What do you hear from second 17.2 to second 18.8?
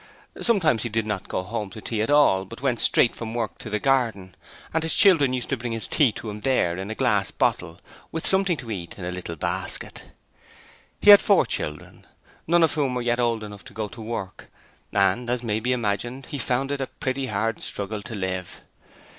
hard struggle to live.